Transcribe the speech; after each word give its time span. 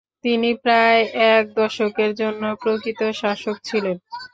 তিনি 0.23 0.49
প্রায় 0.63 1.01
এক 1.31 1.43
দশকের 1.55 2.11
জন্য 2.21 2.43
প্রকৃত 2.61 2.99
শাসক 3.21 3.55
ছিলেন। 3.67 3.95